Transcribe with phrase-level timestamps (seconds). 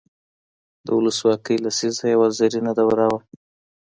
[0.85, 3.19] د ولسواکۍ لسيزه يوه زرينه دوره وه.